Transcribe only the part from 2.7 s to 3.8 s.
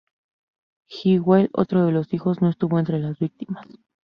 entre las víctimas.